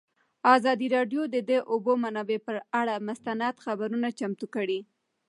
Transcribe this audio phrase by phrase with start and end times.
[0.55, 4.79] ازادي راډیو د د اوبو منابع پر اړه مستند خپرونه چمتو کړې.